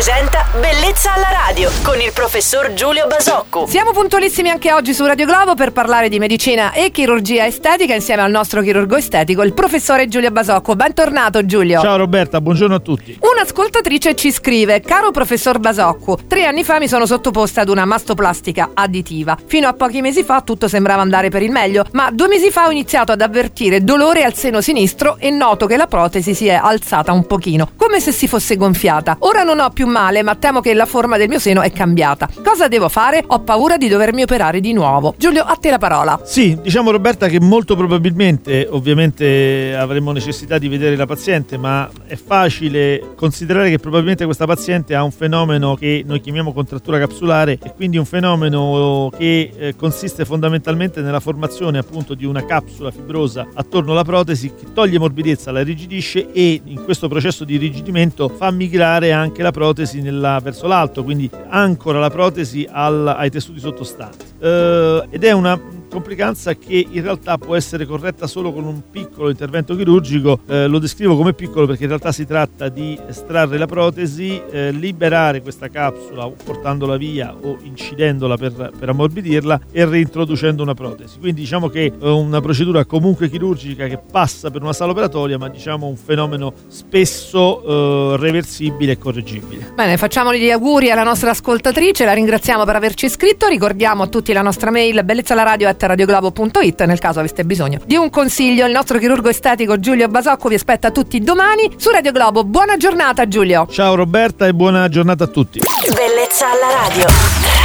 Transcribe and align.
presenta 0.00 0.46
Bellezza 0.58 1.12
alla 1.12 1.28
radio 1.46 1.70
con 1.82 2.00
il 2.00 2.10
professor 2.14 2.72
Giulio 2.72 3.06
Basocco. 3.06 3.66
Siamo 3.66 3.92
puntualissimi 3.92 4.48
anche 4.48 4.72
oggi 4.72 4.94
su 4.94 5.04
Radio 5.04 5.26
Globo 5.26 5.54
per 5.54 5.72
parlare 5.72 6.08
di 6.08 6.18
medicina 6.18 6.72
e 6.72 6.90
chirurgia 6.90 7.44
estetica 7.44 7.92
insieme 7.92 8.22
al 8.22 8.30
nostro 8.30 8.62
chirurgo 8.62 8.96
estetico, 8.96 9.42
il 9.42 9.52
professore 9.52 10.08
Giulio 10.08 10.30
Basocco. 10.30 10.74
Bentornato 10.74 11.44
Giulio. 11.44 11.82
Ciao 11.82 11.98
Roberta, 11.98 12.40
buongiorno 12.40 12.76
a 12.76 12.80
tutti. 12.80 13.18
Un'ascoltatrice 13.40 14.14
ci 14.16 14.32
scrive: 14.32 14.82
Caro 14.82 15.12
professor 15.12 15.58
Basocco, 15.58 16.18
tre 16.26 16.44
anni 16.44 16.62
fa 16.62 16.78
mi 16.78 16.86
sono 16.86 17.06
sottoposta 17.06 17.62
ad 17.62 17.70
una 17.70 17.86
mastoplastica 17.86 18.72
additiva. 18.74 19.34
Fino 19.46 19.66
a 19.66 19.72
pochi 19.72 20.02
mesi 20.02 20.24
fa 20.24 20.42
tutto 20.42 20.68
sembrava 20.68 21.00
andare 21.00 21.30
per 21.30 21.40
il 21.40 21.50
meglio, 21.50 21.86
ma 21.92 22.10
due 22.12 22.28
mesi 22.28 22.50
fa 22.50 22.66
ho 22.66 22.70
iniziato 22.70 23.12
ad 23.12 23.22
avvertire 23.22 23.82
dolore 23.82 24.24
al 24.24 24.34
seno 24.34 24.60
sinistro 24.60 25.16
e 25.16 25.30
noto 25.30 25.64
che 25.64 25.78
la 25.78 25.86
protesi 25.86 26.34
si 26.34 26.48
è 26.48 26.52
alzata 26.52 27.12
un 27.12 27.26
pochino, 27.26 27.70
come 27.76 27.98
se 27.98 28.12
si 28.12 28.28
fosse 28.28 28.58
gonfiata. 28.58 29.16
Ora 29.20 29.42
non 29.42 29.58
ho 29.58 29.70
più 29.70 29.86
male, 29.86 30.22
ma 30.22 30.34
temo 30.34 30.60
che 30.60 30.74
la 30.74 30.84
forma 30.84 31.16
del 31.16 31.30
mio 31.30 31.38
seno 31.38 31.62
è 31.62 31.72
cambiata. 31.72 32.28
Cosa 32.44 32.68
devo 32.68 32.90
fare? 32.90 33.24
Ho 33.26 33.40
paura 33.40 33.78
di 33.78 33.88
dovermi 33.88 34.20
operare 34.20 34.60
di 34.60 34.74
nuovo. 34.74 35.14
Giulio, 35.16 35.44
a 35.44 35.56
te 35.56 35.70
la 35.70 35.78
parola. 35.78 36.20
Sì, 36.24 36.58
diciamo 36.60 36.90
Roberta 36.90 37.26
che 37.28 37.40
molto 37.40 37.74
probabilmente, 37.74 38.68
ovviamente 38.70 39.74
avremo 39.74 40.12
necessità 40.12 40.58
di 40.58 40.68
vedere 40.68 40.94
la 40.94 41.06
paziente, 41.06 41.56
ma 41.56 41.88
è 42.06 42.16
facile 42.16 42.98
considerare 42.98 43.28
che 43.30 43.78
probabilmente 43.78 44.24
questa 44.24 44.46
paziente 44.46 44.94
ha 44.94 45.02
un 45.02 45.10
fenomeno 45.10 45.74
che 45.74 46.02
noi 46.04 46.20
chiamiamo 46.20 46.52
contrattura 46.52 46.98
capsulare 46.98 47.58
e 47.62 47.72
quindi 47.74 47.96
un 47.96 48.04
fenomeno 48.04 49.10
che 49.16 49.52
eh, 49.56 49.76
consiste 49.76 50.24
fondamentalmente 50.24 51.00
nella 51.00 51.20
formazione 51.20 51.78
appunto 51.78 52.14
di 52.14 52.24
una 52.24 52.44
capsula 52.44 52.90
fibrosa 52.90 53.48
attorno 53.54 53.92
alla 53.92 54.04
protesi 54.04 54.52
che 54.54 54.72
toglie 54.72 54.98
morbidezza, 54.98 55.50
la 55.50 55.62
rigidisce 55.62 56.32
e 56.32 56.60
in 56.64 56.82
questo 56.84 57.08
processo 57.08 57.44
di 57.44 57.56
rigidimento 57.56 58.28
fa 58.28 58.50
migrare 58.50 59.12
anche 59.12 59.42
la 59.42 59.50
protesi 59.50 60.00
nella, 60.00 60.40
verso 60.42 60.66
l'alto, 60.66 61.04
quindi 61.04 61.30
ancora 61.48 61.98
la 61.98 62.10
protesi 62.10 62.66
al, 62.70 63.06
ai 63.06 63.30
tessuti 63.30 63.60
sottostanti. 63.60 64.24
Uh, 64.40 65.06
ed 65.10 65.24
è 65.24 65.32
una 65.32 65.79
complicanza 65.90 66.54
che 66.54 66.86
in 66.88 67.02
realtà 67.02 67.36
può 67.36 67.56
essere 67.56 67.84
corretta 67.84 68.26
solo 68.26 68.52
con 68.52 68.64
un 68.64 68.82
piccolo 68.90 69.28
intervento 69.28 69.74
chirurgico, 69.76 70.40
eh, 70.46 70.66
lo 70.66 70.78
descrivo 70.78 71.16
come 71.16 71.34
piccolo 71.34 71.66
perché 71.66 71.82
in 71.82 71.88
realtà 71.88 72.12
si 72.12 72.24
tratta 72.24 72.68
di 72.68 72.98
estrarre 73.08 73.58
la 73.58 73.66
protesi, 73.66 74.40
eh, 74.50 74.70
liberare 74.70 75.42
questa 75.42 75.68
capsula 75.68 76.28
portandola 76.28 76.96
via 76.96 77.34
o 77.38 77.58
incidendola 77.62 78.36
per, 78.36 78.72
per, 78.78 78.88
ammorbidirla 78.88 79.60
e 79.72 79.84
reintroducendo 79.84 80.62
una 80.62 80.74
protesi. 80.74 81.18
Quindi 81.18 81.40
diciamo 81.40 81.68
che 81.68 81.86
è 81.86 82.04
una 82.04 82.40
procedura 82.40 82.84
comunque 82.84 83.28
chirurgica 83.28 83.86
che 83.88 83.98
passa 83.98 84.50
per 84.50 84.62
una 84.62 84.72
sala 84.72 84.92
operatoria 84.92 85.38
ma 85.38 85.48
diciamo 85.48 85.86
un 85.86 85.96
fenomeno 85.96 86.52
spesso 86.68 88.14
eh, 88.14 88.16
reversibile 88.18 88.92
e 88.92 88.98
correggibile. 88.98 89.72
Bene, 89.74 89.96
facciamo 89.96 90.32
gli 90.32 90.50
auguri 90.50 90.90
alla 90.90 91.02
nostra 91.02 91.30
ascoltatrice, 91.30 92.04
la 92.04 92.12
ringraziamo 92.12 92.64
per 92.64 92.76
averci 92.76 93.06
iscritto, 93.06 93.48
ricordiamo 93.48 94.04
a 94.04 94.06
tutti 94.06 94.32
la 94.32 94.42
nostra 94.42 94.70
mail 94.70 95.02
bellezza 95.04 95.34
radioglobo.it 95.86 96.84
nel 96.84 96.98
caso 96.98 97.18
aveste 97.18 97.44
bisogno 97.44 97.80
di 97.84 97.96
un 97.96 98.10
consiglio. 98.10 98.66
Il 98.66 98.72
nostro 98.72 98.98
chirurgo 98.98 99.28
estetico 99.28 99.78
Giulio 99.78 100.08
Basocco 100.08 100.48
vi 100.48 100.54
aspetta 100.54 100.90
tutti 100.90 101.20
domani 101.20 101.70
su 101.76 101.90
Radio 101.90 102.12
Globo. 102.12 102.44
Buona 102.44 102.76
giornata 102.76 103.26
Giulio. 103.28 103.66
Ciao 103.70 103.94
Roberta 103.94 104.46
e 104.46 104.54
buona 104.54 104.88
giornata 104.88 105.24
a 105.24 105.28
tutti. 105.28 105.60
Bellezza 105.60 106.46
alla 106.50 106.88
radio. 106.88 107.59